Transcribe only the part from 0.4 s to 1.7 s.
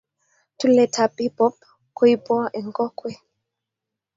tulet ap hip hop